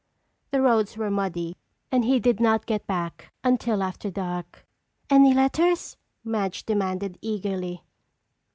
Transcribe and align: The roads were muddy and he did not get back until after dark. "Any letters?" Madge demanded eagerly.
The 0.49 0.63
roads 0.63 0.97
were 0.97 1.11
muddy 1.11 1.57
and 1.91 2.03
he 2.03 2.19
did 2.19 2.39
not 2.39 2.65
get 2.65 2.87
back 2.87 3.31
until 3.43 3.83
after 3.83 4.09
dark. 4.09 4.65
"Any 5.11 5.31
letters?" 5.31 5.95
Madge 6.23 6.65
demanded 6.65 7.19
eagerly. 7.21 7.85